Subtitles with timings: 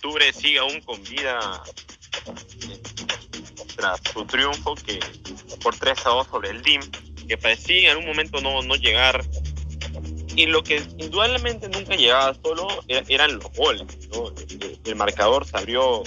[0.00, 1.62] octubre sigue aún con vida
[3.76, 4.98] tras su triunfo que
[5.62, 6.80] por 3 a 2 sobre el DIM,
[7.28, 9.22] que parecía en algún momento no, no llegar.
[10.36, 13.86] Y lo que indudablemente nunca llegaba solo eran los goles.
[14.84, 16.02] El marcador se abrió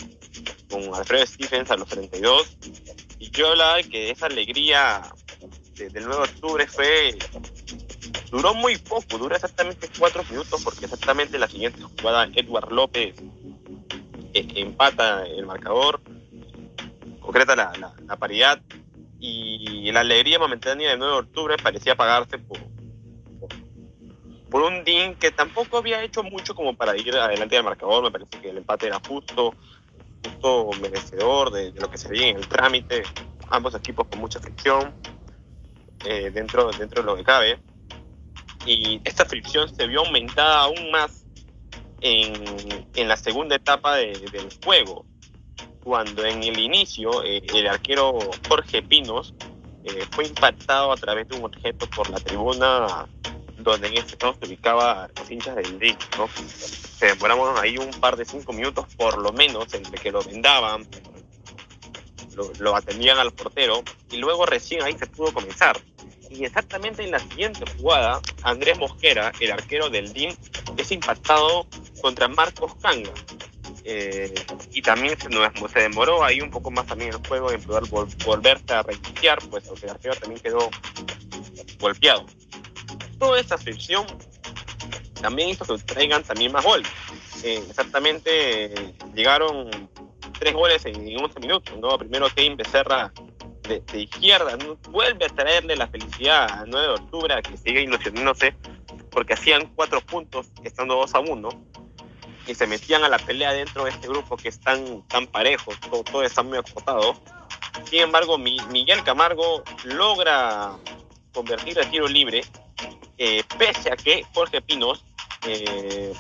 [0.71, 2.57] con Alfredo Stephens a los 32.
[3.20, 5.04] Y yo hablaba de que esa alegría
[5.75, 7.18] del 9 de octubre fue
[8.32, 13.14] duró muy poco, duró exactamente cuatro minutos porque exactamente la siguiente jugada Edward López
[14.34, 16.01] empata el marcador,
[17.19, 18.61] concreta la, paridad
[19.19, 22.60] y la alegría momentánea del 9 de octubre parecía apagarse por,
[24.61, 28.39] un DIN que tampoco había hecho mucho como para ir adelante del marcador, me parece
[28.39, 29.55] que el empate era justo,
[30.24, 33.03] justo merecedor de, lo que se en el trámite,
[33.50, 34.94] ambos equipos con mucha fricción
[36.05, 37.59] eh, dentro, dentro de lo que cabe.
[38.66, 41.22] Y esta fricción se vio aumentada aún más
[42.03, 42.34] en,
[42.95, 45.06] en la segunda etapa de, del juego,
[45.84, 49.33] cuando en el inicio eh, el arquero Jorge Pinos
[49.86, 53.08] eh, fue impactado a través de un objeto por la tribuna
[53.58, 56.27] donde en este caso se ubicaba los hinchas del DIC, ¿no?
[56.27, 60.86] Se demoramos ahí un par de cinco minutos por lo menos entre que lo vendaban,
[62.36, 65.80] lo, lo atendían al portero y luego recién ahí se pudo comenzar
[66.33, 70.36] y exactamente en la siguiente jugada, Andrés Mosquera, el arquero del DIM,
[70.77, 71.67] es impactado
[72.03, 73.13] contra Marcos Canga.
[73.85, 74.33] Eh,
[74.73, 77.83] y también se, demoró ahí un poco más también el juego en poder
[78.25, 80.69] volverse a reiniciar, pues el arquero también quedó
[81.79, 82.25] golpeado.
[83.17, 84.05] Toda esta fricción
[85.21, 86.89] también hizo que traigan también más goles.
[87.41, 89.89] Eh, exactamente llegaron
[90.39, 91.97] tres goles en 11 minutos, ¿no?
[91.97, 93.13] Primero Kevin Becerra
[93.63, 94.57] de, izquierda,
[94.89, 98.53] vuelve a traerle la felicidad a 9 de octubre, que sigue ilusionándose,
[99.09, 101.72] porque hacían cuatro puntos estando 2 a 1
[102.47, 106.03] y se metían a la pelea dentro de este grupo que están tan parejos, todo,
[106.03, 107.16] todo está muy acotado.
[107.89, 110.73] Sin embargo, Miguel Camargo logra
[111.33, 112.43] convertir el tiro libre,
[113.17, 115.04] eh, pese a que Jorge Pinos
[115.48, 116.14] eh,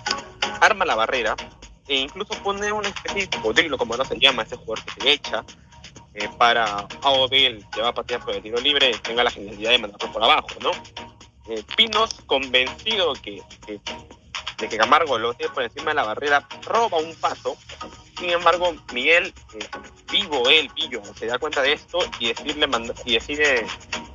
[0.61, 1.35] arma la barrera
[1.87, 5.11] e incluso pone una especie de cocodrilo, como no se llama, ese jugador que se
[5.11, 5.43] echa,
[6.13, 9.71] eh, para AOB, el que va a patear por el tiro libre, tenga la genialidad
[9.71, 10.71] de mandarlo por abajo, ¿no?
[11.49, 13.41] Eh, Pinos, convencido que,
[14.57, 17.57] de que Camargo lo tiene por encima de la barrera, roba un paso.
[18.17, 19.67] Sin embargo, Miguel, eh,
[20.11, 23.65] vivo él, pillo, se da cuenta de esto y, y decide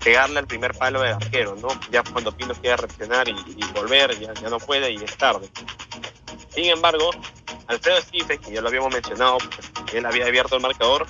[0.03, 1.69] pegarle al primer palo del arquero, ¿no?
[1.91, 3.34] Ya cuando Pinos quiere reaccionar y,
[3.75, 5.49] volver, ya, ya no puede y es tarde.
[6.50, 7.10] Sin embargo,
[7.66, 11.06] Alfredo Stephen, que ya lo habíamos mencionado, pues, él había abierto el marcador,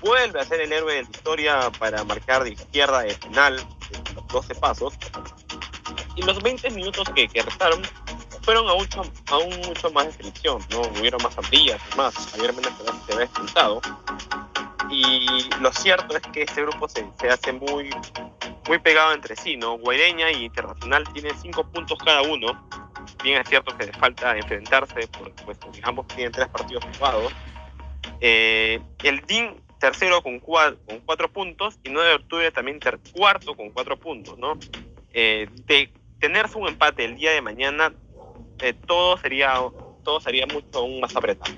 [0.00, 3.66] vuelve a ser el héroe de la historia para marcar de izquierda el final,
[4.14, 4.94] los 12 pasos.
[6.14, 7.82] Y los 20 minutos que, que restaron
[8.46, 8.86] fueron aún,
[9.26, 10.82] aún mucho más de fricción, ¿no?
[11.00, 12.72] Hubieron más amplillas, más, Javier Méndez
[13.04, 13.80] se había expulsado.
[14.88, 17.90] Y lo cierto es que este grupo se, se hace muy,
[18.68, 19.76] muy pegado entre sí, ¿no?
[19.78, 22.68] Guaireña y Internacional tienen 5 puntos cada uno.
[23.24, 27.32] Bien es cierto que les falta enfrentarse, porque pues, ambos tienen tres partidos jugados.
[28.20, 32.78] Eh, el DIN tercero con cuatro, con cuatro puntos y 9 de octubre también
[33.12, 34.56] cuarto con cuatro puntos, ¿no?
[35.12, 37.92] Eh, de tenerse un empate el día de mañana,
[38.60, 39.60] eh, todo sería
[40.02, 41.52] todo sería mucho aún más apretado.